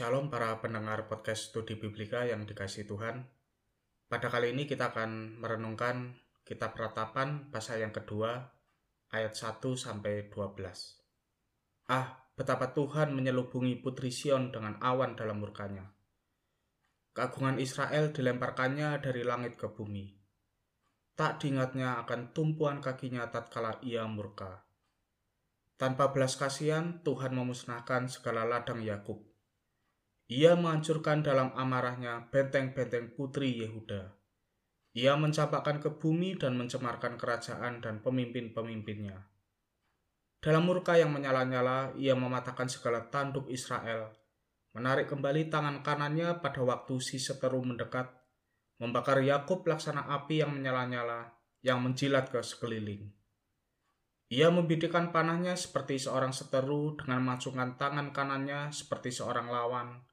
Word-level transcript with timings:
Shalom 0.00 0.32
para 0.32 0.56
pendengar 0.64 1.12
podcast 1.12 1.52
studi 1.52 1.76
Biblika 1.76 2.24
yang 2.24 2.48
dikasih 2.48 2.88
Tuhan. 2.88 3.20
Pada 4.08 4.32
kali 4.32 4.56
ini 4.56 4.64
kita 4.64 4.96
akan 4.96 5.36
merenungkan 5.36 6.16
kitab 6.40 6.72
ratapan 6.72 7.52
pasal 7.52 7.84
yang 7.84 7.92
kedua 7.92 8.48
ayat 9.12 9.36
1 9.36 9.60
sampai 9.60 10.32
12. 10.32 11.92
Ah, 11.92 12.16
betapa 12.32 12.72
Tuhan 12.72 13.12
menyelubungi 13.12 13.76
putri 13.84 14.08
Sion 14.08 14.48
dengan 14.48 14.80
awan 14.80 15.20
dalam 15.20 15.36
murkanya. 15.36 15.92
Keagungan 17.12 17.60
Israel 17.60 18.08
dilemparkannya 18.08 19.04
dari 19.04 19.20
langit 19.20 19.60
ke 19.60 19.68
bumi. 19.68 20.16
Tak 21.12 21.44
diingatnya 21.44 22.00
akan 22.08 22.32
tumpuan 22.32 22.80
kakinya 22.80 23.28
tatkala 23.28 23.76
ia 23.84 24.08
murka. 24.08 24.64
Tanpa 25.76 26.08
belas 26.08 26.40
kasihan, 26.40 27.04
Tuhan 27.04 27.36
memusnahkan 27.36 28.08
segala 28.08 28.48
ladang 28.48 28.80
Yakub 28.80 29.29
ia 30.30 30.54
menghancurkan 30.54 31.26
dalam 31.26 31.50
amarahnya 31.58 32.30
benteng-benteng 32.30 33.18
putri 33.18 33.66
Yehuda. 33.66 34.14
Ia 34.94 35.18
mencampakkan 35.18 35.82
ke 35.82 35.90
bumi 35.98 36.38
dan 36.38 36.54
mencemarkan 36.54 37.18
kerajaan 37.18 37.82
dan 37.82 37.98
pemimpin-pemimpinnya. 37.98 39.26
Dalam 40.38 40.70
murka 40.70 40.94
yang 40.94 41.10
menyala-nyala, 41.10 41.98
ia 41.98 42.14
mematahkan 42.14 42.70
segala 42.70 43.10
tanduk 43.10 43.50
Israel, 43.50 44.14
menarik 44.70 45.10
kembali 45.10 45.50
tangan 45.50 45.82
kanannya 45.82 46.38
pada 46.38 46.62
waktu 46.62 47.02
si 47.02 47.18
seteru 47.18 47.66
mendekat, 47.66 48.06
membakar 48.78 49.18
Yakub 49.26 49.66
laksana 49.66 50.14
api 50.14 50.46
yang 50.46 50.54
menyala-nyala, 50.54 51.34
yang 51.66 51.82
menjilat 51.82 52.30
ke 52.30 52.38
sekeliling. 52.38 53.10
Ia 54.30 54.46
membidikan 54.54 55.10
panahnya 55.10 55.58
seperti 55.58 55.98
seorang 55.98 56.30
seteru 56.30 56.94
dengan 56.94 57.18
mengacungkan 57.26 57.74
tangan 57.74 58.14
kanannya 58.14 58.70
seperti 58.70 59.10
seorang 59.10 59.50
lawan, 59.50 60.06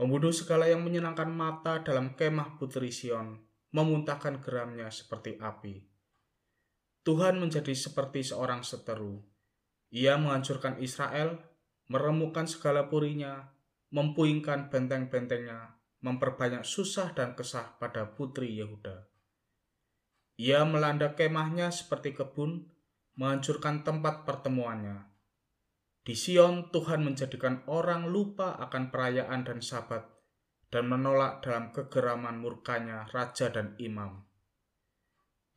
membunuh 0.00 0.32
segala 0.32 0.64
yang 0.64 0.80
menyenangkan 0.80 1.28
mata 1.28 1.84
dalam 1.84 2.16
kemah 2.16 2.56
putri 2.56 2.88
Sion, 2.88 3.36
memuntahkan 3.76 4.40
geramnya 4.40 4.88
seperti 4.88 5.36
api. 5.36 5.84
Tuhan 7.04 7.36
menjadi 7.36 7.76
seperti 7.76 8.24
seorang 8.24 8.64
seteru. 8.64 9.20
Ia 9.92 10.16
menghancurkan 10.16 10.80
Israel, 10.80 11.36
meremukkan 11.92 12.48
segala 12.48 12.88
purinya, 12.88 13.52
mempuingkan 13.92 14.72
benteng-bentengnya, 14.72 15.76
memperbanyak 16.00 16.64
susah 16.64 17.12
dan 17.12 17.36
kesah 17.36 17.76
pada 17.76 18.08
putri 18.16 18.56
Yehuda. 18.56 19.04
Ia 20.40 20.64
melanda 20.64 21.12
kemahnya 21.12 21.68
seperti 21.68 22.16
kebun, 22.16 22.72
menghancurkan 23.20 23.84
tempat 23.84 24.24
pertemuannya, 24.24 25.09
di 26.00 26.16
Sion, 26.16 26.72
Tuhan 26.72 27.04
menjadikan 27.04 27.60
orang 27.68 28.08
lupa 28.08 28.56
akan 28.56 28.88
perayaan 28.88 29.44
dan 29.44 29.60
sabat 29.60 30.08
dan 30.72 30.88
menolak 30.88 31.44
dalam 31.44 31.76
kegeraman 31.76 32.40
murkanya 32.40 33.04
raja 33.12 33.52
dan 33.52 33.76
imam. 33.76 34.24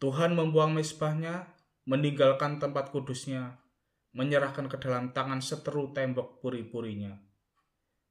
Tuhan 0.04 0.36
membuang 0.36 0.76
mesbahnya, 0.76 1.48
meninggalkan 1.88 2.60
tempat 2.60 2.92
kudusnya, 2.92 3.64
menyerahkan 4.12 4.68
ke 4.68 4.76
dalam 4.84 5.16
tangan 5.16 5.40
seteru 5.40 5.96
tembok 5.96 6.44
puri-purinya. 6.44 7.16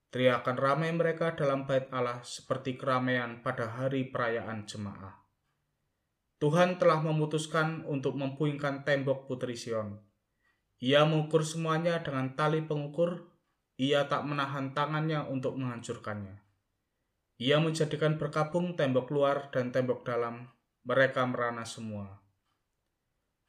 Teriakan 0.09 0.57
ramai 0.57 0.89
mereka 0.89 1.37
dalam 1.37 1.69
bait 1.69 1.93
Allah 1.93 2.25
seperti 2.25 2.81
keramaian 2.81 3.45
pada 3.45 3.69
hari 3.77 4.09
perayaan 4.09 4.65
jemaah. 4.65 5.21
Tuhan 6.41 6.81
telah 6.81 7.05
memutuskan 7.05 7.85
untuk 7.85 8.17
mempuingkan 8.17 8.89
tembok 8.89 9.29
putri 9.29 9.53
Sion 9.53 10.12
ia 10.83 11.07
mengukur 11.07 11.47
semuanya 11.47 12.03
dengan 12.03 12.35
tali 12.35 12.59
pengukur, 12.59 13.31
ia 13.79 14.11
tak 14.11 14.27
menahan 14.27 14.75
tangannya 14.75 15.23
untuk 15.31 15.55
menghancurkannya. 15.55 16.43
Ia 17.39 17.63
menjadikan 17.63 18.19
berkabung 18.19 18.75
tembok 18.75 19.15
luar 19.15 19.55
dan 19.55 19.71
tembok 19.71 20.03
dalam, 20.03 20.51
mereka 20.83 21.23
merana 21.23 21.63
semua. 21.63 22.19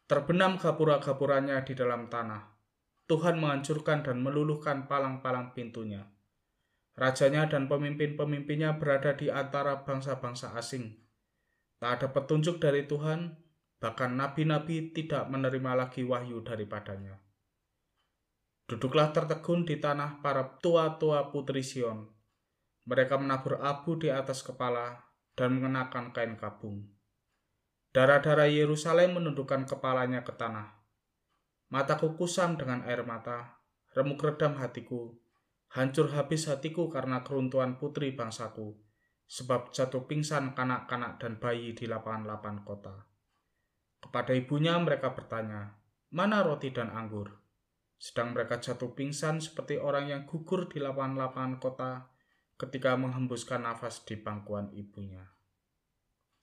Terbenam 0.06 0.62
gapura-gapuranya 0.62 1.66
di 1.66 1.74
dalam 1.74 2.06
tanah. 2.06 2.54
Tuhan 3.10 3.42
menghancurkan 3.42 4.06
dan 4.06 4.22
meluluhkan 4.22 4.86
palang-palang 4.86 5.58
pintunya. 5.58 6.06
Rajanya 6.94 7.50
dan 7.50 7.66
pemimpin-pemimpinnya 7.66 8.78
berada 8.78 9.18
di 9.18 9.34
antara 9.34 9.82
bangsa-bangsa 9.82 10.54
asing. 10.54 11.02
Tak 11.82 11.98
ada 11.98 12.08
petunjuk 12.14 12.62
dari 12.62 12.86
Tuhan, 12.86 13.42
bahkan 13.82 14.14
nabi-nabi 14.14 14.94
tidak 14.94 15.26
menerima 15.34 15.72
lagi 15.74 16.06
wahyu 16.06 16.46
daripadanya. 16.46 17.23
Duduklah 18.64 19.12
tertegun 19.12 19.68
di 19.68 19.76
tanah 19.76 20.24
para 20.24 20.56
tua-tua 20.64 21.28
putri 21.36 21.60
Sion. 21.60 22.08
Mereka 22.88 23.20
menabur 23.20 23.60
abu 23.60 24.00
di 24.00 24.08
atas 24.08 24.40
kepala 24.40 25.04
dan 25.36 25.60
mengenakan 25.60 26.16
kain 26.16 26.40
kabung. 26.40 26.88
Darah-darah 27.94 28.50
Yerusalem 28.50 29.20
menundukkan 29.22 29.68
kepalanya 29.68 30.24
ke 30.24 30.34
tanah. 30.34 30.82
Mataku 31.70 32.16
kusam 32.16 32.56
dengan 32.58 32.82
air 32.88 33.04
mata, 33.04 33.62
remuk 33.94 34.24
redam 34.24 34.58
hatiku, 34.58 35.14
hancur 35.74 36.10
habis 36.14 36.48
hatiku 36.50 36.90
karena 36.90 37.22
keruntuhan 37.22 37.78
putri 37.78 38.16
bangsaku, 38.16 38.80
sebab 39.28 39.76
jatuh 39.76 40.10
pingsan 40.10 40.56
kanak-kanak 40.58 41.20
dan 41.20 41.38
bayi 41.38 41.76
di 41.76 41.86
lapangan-lapangan 41.90 42.62
kota. 42.66 42.96
Kepada 44.02 44.34
ibunya 44.38 44.78
mereka 44.80 45.12
bertanya, 45.14 45.78
mana 46.14 46.46
roti 46.46 46.70
dan 46.70 46.94
anggur? 46.94 47.43
Sedang 48.04 48.36
mereka 48.36 48.60
jatuh 48.60 48.92
pingsan 48.92 49.40
seperti 49.40 49.80
orang 49.80 50.12
yang 50.12 50.22
gugur 50.28 50.68
di 50.68 50.84
lapangan-lapangan 50.84 51.56
kota 51.56 52.12
ketika 52.60 53.00
menghembuskan 53.00 53.64
nafas 53.64 54.04
di 54.04 54.20
pangkuan 54.20 54.76
ibunya. 54.76 55.24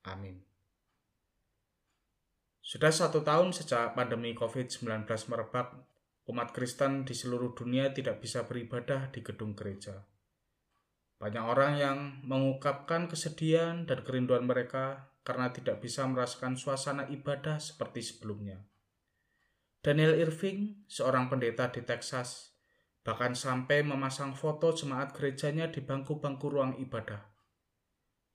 Amin. 0.09 0.41
Sudah 2.65 2.89
satu 2.89 3.21
tahun 3.21 3.53
sejak 3.53 3.93
pandemi 3.93 4.33
COVID-19 4.33 5.05
merebak, 5.29 5.77
umat 6.33 6.49
Kristen 6.57 7.05
di 7.05 7.13
seluruh 7.13 7.53
dunia 7.53 7.93
tidak 7.93 8.25
bisa 8.25 8.49
beribadah 8.49 9.13
di 9.13 9.21
gedung 9.21 9.53
gereja. 9.53 10.09
Banyak 11.21 11.45
orang 11.45 11.73
yang 11.77 11.99
mengungkapkan 12.25 13.05
kesedihan 13.05 13.85
dan 13.85 14.01
kerinduan 14.01 14.49
mereka 14.49 15.13
karena 15.21 15.53
tidak 15.53 15.85
bisa 15.85 16.09
merasakan 16.09 16.57
suasana 16.57 17.05
ibadah 17.13 17.61
seperti 17.61 18.01
sebelumnya. 18.01 18.65
Daniel 19.81 20.13
Irving, 20.21 20.85
seorang 20.93 21.33
pendeta 21.33 21.73
di 21.73 21.81
Texas, 21.81 22.53
bahkan 23.01 23.33
sampai 23.33 23.81
memasang 23.81 24.37
foto 24.37 24.77
jemaat 24.77 25.17
gerejanya 25.17 25.73
di 25.73 25.81
bangku-bangku 25.81 26.53
ruang 26.53 26.77
ibadah. 26.85 27.25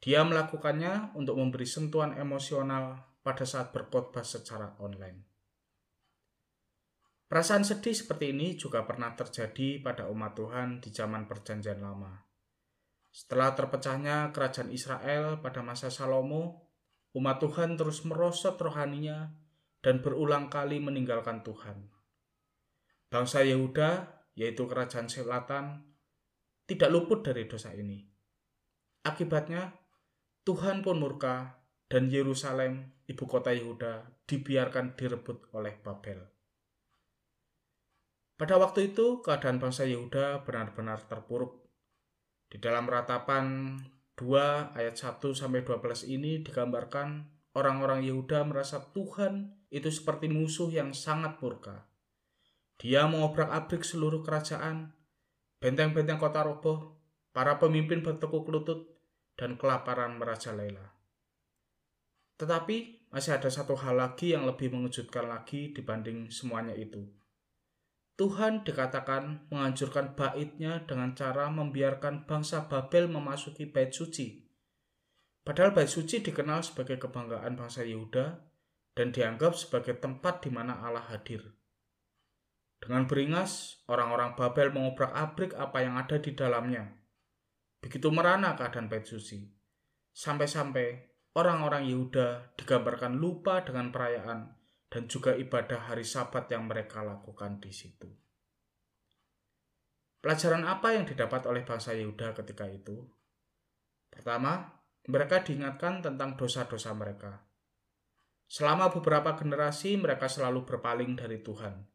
Dia 0.02 0.26
melakukannya 0.26 1.14
untuk 1.14 1.38
memberi 1.38 1.70
sentuhan 1.70 2.18
emosional 2.18 2.98
pada 3.22 3.46
saat 3.46 3.70
berkhotbah 3.70 4.26
secara 4.26 4.74
online. 4.82 5.22
Perasaan 7.30 7.62
sedih 7.62 7.94
seperti 7.94 8.34
ini 8.34 8.58
juga 8.58 8.82
pernah 8.90 9.14
terjadi 9.14 9.86
pada 9.86 10.10
umat 10.10 10.34
Tuhan 10.34 10.82
di 10.82 10.90
zaman 10.90 11.30
Perjanjian 11.30 11.78
Lama. 11.78 12.26
Setelah 13.14 13.54
terpecahnya 13.54 14.34
kerajaan 14.34 14.74
Israel 14.74 15.46
pada 15.46 15.62
masa 15.62 15.94
Salomo, 15.94 16.74
umat 17.14 17.38
Tuhan 17.38 17.78
terus 17.78 18.02
merosot 18.02 18.58
rohaninya 18.58 19.45
dan 19.86 20.02
berulang 20.02 20.50
kali 20.50 20.82
meninggalkan 20.82 21.46
Tuhan. 21.46 21.94
Bangsa 23.14 23.46
Yehuda, 23.46 24.26
yaitu 24.34 24.66
kerajaan 24.66 25.06
selatan, 25.06 25.94
tidak 26.66 26.90
luput 26.90 27.22
dari 27.22 27.46
dosa 27.46 27.70
ini. 27.78 28.02
Akibatnya, 29.06 29.78
Tuhan 30.42 30.82
pun 30.82 30.98
murka 30.98 31.62
dan 31.86 32.10
Yerusalem, 32.10 32.98
ibu 33.06 33.30
kota 33.30 33.54
Yehuda, 33.54 34.26
dibiarkan 34.26 34.98
direbut 34.98 35.54
oleh 35.54 35.78
Babel. 35.78 36.34
Pada 38.42 38.58
waktu 38.58 38.90
itu, 38.90 39.22
keadaan 39.22 39.62
bangsa 39.62 39.86
Yehuda 39.86 40.42
benar-benar 40.50 41.06
terpuruk. 41.06 41.70
Di 42.50 42.58
dalam 42.58 42.90
ratapan 42.90 43.78
2 44.18 44.74
ayat 44.74 44.98
1 44.98 45.22
sampai 45.38 45.62
12 45.62 46.10
ini 46.10 46.42
digambarkan 46.42 47.35
orang-orang 47.56 48.04
Yehuda 48.04 48.44
merasa 48.44 48.84
Tuhan 48.92 49.56
itu 49.72 49.88
seperti 49.90 50.28
musuh 50.28 50.70
yang 50.70 50.92
sangat 50.92 51.40
murka. 51.40 51.88
Dia 52.76 53.08
mengobrak-abrik 53.08 53.88
seluruh 53.88 54.20
kerajaan, 54.22 54.92
benteng-benteng 55.64 56.20
kota 56.20 56.44
roboh, 56.44 57.00
para 57.32 57.56
pemimpin 57.56 58.04
bertekuk 58.04 58.52
lutut, 58.52 58.96
dan 59.40 59.56
kelaparan 59.56 60.20
merajalela. 60.20 60.96
Tetapi 62.36 63.08
masih 63.12 63.40
ada 63.40 63.48
satu 63.48 63.80
hal 63.80 63.96
lagi 63.96 64.36
yang 64.36 64.44
lebih 64.44 64.72
mengejutkan 64.76 65.32
lagi 65.32 65.72
dibanding 65.72 66.28
semuanya 66.28 66.76
itu. 66.76 67.08
Tuhan 68.16 68.64
dikatakan 68.64 69.52
menghancurkan 69.52 70.16
baitnya 70.16 70.84
dengan 70.88 71.16
cara 71.20 71.52
membiarkan 71.52 72.24
bangsa 72.24 72.68
Babel 72.72 73.12
memasuki 73.12 73.68
bait 73.68 73.92
suci. 73.92 74.45
Padahal 75.46 75.78
bait 75.78 75.86
suci 75.86 76.26
dikenal 76.26 76.66
sebagai 76.66 76.98
kebanggaan 76.98 77.54
bangsa 77.54 77.86
Yehuda 77.86 78.34
dan 78.98 79.14
dianggap 79.14 79.54
sebagai 79.54 79.94
tempat 80.02 80.42
di 80.42 80.50
mana 80.50 80.82
Allah 80.82 81.06
hadir. 81.06 81.46
Dengan 82.82 83.06
beringas, 83.06 83.86
orang-orang 83.86 84.34
Babel 84.34 84.74
mengobrak-abrik 84.74 85.54
apa 85.54 85.86
yang 85.86 86.02
ada 86.02 86.18
di 86.18 86.34
dalamnya, 86.34 86.90
begitu 87.78 88.10
merana 88.10 88.58
keadaan 88.58 88.90
bait 88.90 89.06
suci. 89.06 89.46
Sampai-sampai 90.18 91.14
orang-orang 91.38 91.94
Yehuda 91.94 92.58
digambarkan 92.58 93.22
lupa 93.22 93.62
dengan 93.62 93.94
perayaan 93.94 94.50
dan 94.90 95.06
juga 95.06 95.38
ibadah 95.38 95.94
hari 95.94 96.08
Sabat 96.08 96.50
yang 96.50 96.66
mereka 96.66 97.06
lakukan 97.06 97.62
di 97.62 97.70
situ. 97.70 98.08
Pelajaran 100.26 100.66
apa 100.66 100.96
yang 100.98 101.06
didapat 101.06 101.46
oleh 101.46 101.62
bangsa 101.62 101.94
Yehuda 101.94 102.34
ketika 102.34 102.66
itu? 102.66 103.06
Pertama, 104.10 104.75
mereka 105.10 105.42
diingatkan 105.42 106.02
tentang 106.06 106.38
dosa-dosa 106.38 106.94
mereka. 106.94 107.46
Selama 108.46 108.94
beberapa 108.94 109.34
generasi, 109.34 109.98
mereka 109.98 110.30
selalu 110.30 110.66
berpaling 110.66 111.18
dari 111.18 111.42
Tuhan. 111.42 111.86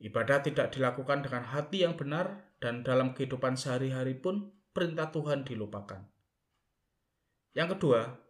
Ibadah 0.00 0.44
tidak 0.44 0.72
dilakukan 0.76 1.24
dengan 1.24 1.44
hati 1.48 1.84
yang 1.84 1.96
benar, 1.96 2.52
dan 2.60 2.84
dalam 2.84 3.16
kehidupan 3.16 3.56
sehari-hari 3.56 4.16
pun 4.16 4.52
perintah 4.76 5.08
Tuhan 5.08 5.48
dilupakan. 5.48 6.04
Yang 7.56 7.68
kedua, 7.76 8.20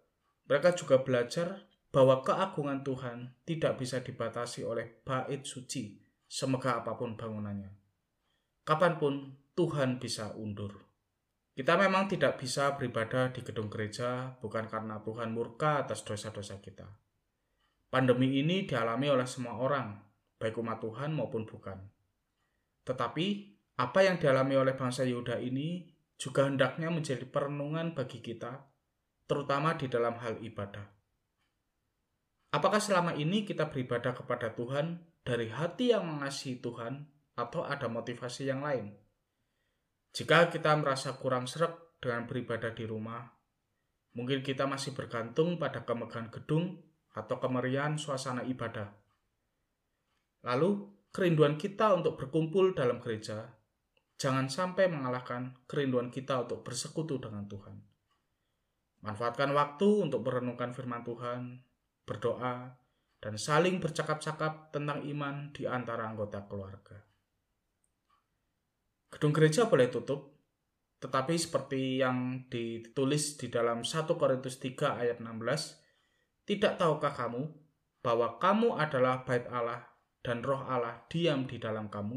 mereka 0.47 0.71
juga 0.79 1.03
belajar 1.03 1.67
bahwa 1.91 2.23
keagungan 2.23 2.87
Tuhan 2.87 3.35
tidak 3.43 3.83
bisa 3.83 3.99
dibatasi 3.99 4.63
oleh 4.63 5.03
bait 5.03 5.43
suci, 5.43 5.99
semegah 6.31 6.87
apa 6.87 6.95
pun 6.95 7.19
bangunannya 7.19 7.81
kapan 8.71 9.03
pun 9.03 9.15
Tuhan 9.59 9.99
bisa 9.99 10.31
undur. 10.39 10.90
Kita 11.61 11.77
memang 11.77 12.09
tidak 12.09 12.41
bisa 12.41 12.73
beribadah 12.73 13.37
di 13.37 13.45
gedung 13.45 13.69
gereja 13.69 14.33
bukan 14.41 14.65
karena 14.65 14.97
Tuhan 15.05 15.29
murka 15.29 15.85
atas 15.85 16.01
dosa-dosa 16.09 16.57
kita. 16.57 16.89
Pandemi 17.93 18.41
ini 18.41 18.65
dialami 18.65 19.13
oleh 19.13 19.29
semua 19.29 19.61
orang, 19.61 19.93
baik 20.41 20.57
umat 20.57 20.81
Tuhan 20.81 21.13
maupun 21.13 21.45
bukan. 21.45 21.77
Tetapi, 22.89 23.27
apa 23.77 24.01
yang 24.01 24.17
dialami 24.17 24.57
oleh 24.57 24.73
bangsa 24.73 25.05
Yehuda 25.05 25.37
ini 25.37 25.85
juga 26.17 26.49
hendaknya 26.49 26.89
menjadi 26.89 27.29
perenungan 27.29 27.93
bagi 27.93 28.25
kita, 28.25 28.65
terutama 29.29 29.77
di 29.77 29.85
dalam 29.93 30.17
hal 30.17 30.41
ibadah. 30.41 30.89
Apakah 32.57 32.81
selama 32.81 33.13
ini 33.21 33.45
kita 33.45 33.69
beribadah 33.69 34.17
kepada 34.17 34.57
Tuhan 34.57 34.97
dari 35.21 35.53
hati 35.53 35.93
yang 35.93 36.09
mengasihi 36.09 36.57
Tuhan 36.65 37.05
atau 37.37 37.69
ada 37.69 37.85
motivasi 37.85 38.49
yang 38.49 38.65
lain. 38.65 38.97
Jika 40.11 40.51
kita 40.51 40.75
merasa 40.75 41.15
kurang 41.19 41.47
serak 41.47 42.01
dengan 42.03 42.27
beribadah 42.27 42.75
di 42.75 42.85
rumah, 42.87 43.23
mungkin 44.19 44.43
kita 44.43 44.67
masih 44.67 44.95
bergantung 44.95 45.59
pada 45.61 45.87
kemegahan 45.87 46.31
gedung 46.35 46.83
atau 47.15 47.37
kemeriahan 47.39 47.95
suasana 47.95 48.43
ibadah. 48.47 48.91
Lalu, 50.47 50.89
kerinduan 51.15 51.55
kita 51.55 51.95
untuk 51.95 52.19
berkumpul 52.19 52.75
dalam 52.75 52.99
gereja 52.99 53.61
jangan 54.21 54.53
sampai 54.53 54.85
mengalahkan 54.93 55.57
kerinduan 55.65 56.13
kita 56.13 56.45
untuk 56.45 56.61
bersekutu 56.61 57.17
dengan 57.17 57.49
Tuhan. 57.49 57.81
Manfaatkan 59.01 59.49
waktu 59.57 59.89
untuk 60.05 60.21
merenungkan 60.29 60.77
firman 60.77 61.01
Tuhan, 61.01 61.65
berdoa, 62.05 62.77
dan 63.17 63.41
saling 63.41 63.81
bercakap-cakap 63.81 64.77
tentang 64.77 65.01
iman 65.09 65.49
di 65.57 65.65
antara 65.65 66.05
anggota 66.05 66.45
keluarga. 66.45 67.01
Gedung 69.21 69.37
gereja 69.37 69.69
boleh 69.69 69.93
tutup, 69.93 70.33
tetapi 70.97 71.37
seperti 71.37 72.01
yang 72.01 72.49
ditulis 72.49 73.37
di 73.37 73.53
dalam 73.53 73.85
1 73.85 74.09
Korintus 74.17 74.57
3 74.57 74.97
ayat 74.97 75.21
16, 75.21 76.49
tidak 76.49 76.81
tahukah 76.81 77.13
kamu 77.13 77.53
bahwa 78.01 78.41
kamu 78.41 78.81
adalah 78.81 79.21
bait 79.29 79.45
Allah 79.53 79.85
dan 80.25 80.41
roh 80.41 80.65
Allah 80.65 81.05
diam 81.13 81.45
di 81.45 81.61
dalam 81.61 81.93
kamu? 81.93 82.17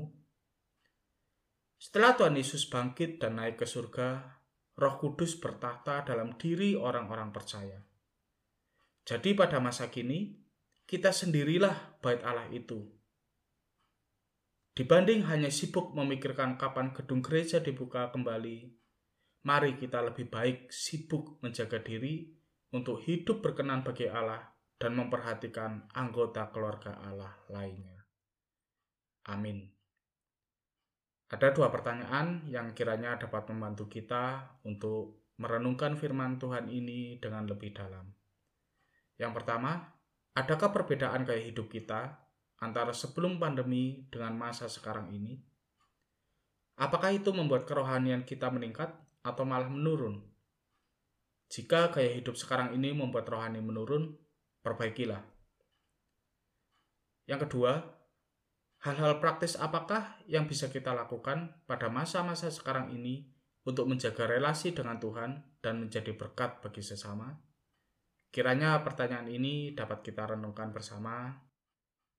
Setelah 1.76 2.16
Tuhan 2.16 2.40
Yesus 2.40 2.72
bangkit 2.72 3.20
dan 3.20 3.36
naik 3.36 3.60
ke 3.60 3.68
surga, 3.68 4.40
Roh 4.80 4.96
Kudus 4.96 5.36
bertahta 5.36 6.08
dalam 6.08 6.40
diri 6.40 6.72
orang-orang 6.72 7.36
percaya. 7.36 7.84
Jadi 9.04 9.36
pada 9.36 9.60
masa 9.60 9.92
kini, 9.92 10.40
kita 10.88 11.12
sendirilah 11.12 12.00
bait 12.00 12.24
Allah 12.24 12.48
itu 12.48 13.03
Dibanding 14.74 15.30
hanya 15.30 15.54
sibuk 15.54 15.94
memikirkan 15.94 16.58
kapan 16.58 16.98
gedung 16.98 17.22
gereja 17.22 17.62
dibuka 17.62 18.10
kembali, 18.10 18.74
mari 19.46 19.78
kita 19.78 20.02
lebih 20.02 20.34
baik 20.34 20.74
sibuk 20.74 21.38
menjaga 21.46 21.78
diri 21.78 22.26
untuk 22.74 22.98
hidup 23.06 23.46
berkenan 23.46 23.86
bagi 23.86 24.10
Allah 24.10 24.42
dan 24.82 24.98
memperhatikan 24.98 25.94
anggota 25.94 26.50
keluarga 26.50 26.98
Allah 27.06 27.38
lainnya. 27.54 28.02
Amin. 29.30 29.70
Ada 31.30 31.54
dua 31.54 31.70
pertanyaan 31.70 32.50
yang 32.50 32.74
kiranya 32.74 33.22
dapat 33.22 33.54
membantu 33.54 33.86
kita 33.86 34.58
untuk 34.66 35.34
merenungkan 35.38 35.94
firman 35.94 36.42
Tuhan 36.42 36.66
ini 36.74 37.22
dengan 37.22 37.46
lebih 37.46 37.78
dalam. 37.78 38.10
Yang 39.22 39.32
pertama, 39.38 39.86
adakah 40.34 40.70
perbedaan 40.74 41.30
gaya 41.30 41.46
hidup 41.46 41.70
kita 41.70 42.23
antara 42.64 42.96
sebelum 42.96 43.36
pandemi 43.36 44.08
dengan 44.08 44.40
masa 44.40 44.72
sekarang 44.72 45.12
ini? 45.12 45.36
Apakah 46.80 47.12
itu 47.14 47.30
membuat 47.36 47.68
kerohanian 47.68 48.24
kita 48.24 48.50
meningkat 48.50 48.90
atau 49.22 49.44
malah 49.44 49.70
menurun? 49.70 50.24
Jika 51.54 51.94
gaya 51.94 52.18
hidup 52.18 52.34
sekarang 52.34 52.74
ini 52.74 52.98
membuat 52.98 53.30
rohani 53.30 53.62
menurun, 53.62 54.18
perbaikilah. 54.66 55.22
Yang 57.30 57.46
kedua, 57.46 57.78
hal-hal 58.82 59.22
praktis 59.22 59.54
apakah 59.54 60.18
yang 60.26 60.50
bisa 60.50 60.74
kita 60.74 60.98
lakukan 60.98 61.54
pada 61.70 61.94
masa-masa 61.94 62.50
sekarang 62.50 62.90
ini 62.90 63.30
untuk 63.70 63.86
menjaga 63.86 64.26
relasi 64.26 64.74
dengan 64.74 64.98
Tuhan 64.98 65.62
dan 65.62 65.78
menjadi 65.78 66.18
berkat 66.18 66.66
bagi 66.66 66.82
sesama? 66.82 67.38
Kiranya 68.34 68.82
pertanyaan 68.82 69.30
ini 69.30 69.78
dapat 69.78 70.02
kita 70.02 70.34
renungkan 70.34 70.74
bersama 70.74 71.38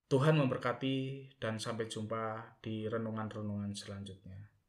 Tuhan 0.05 0.37
memberkati 0.37 1.29
dan 1.41 1.57
sampai 1.57 1.89
jumpa 1.89 2.57
di 2.61 2.85
renungan-renungan 2.85 3.73
selanjutnya. 3.73 4.54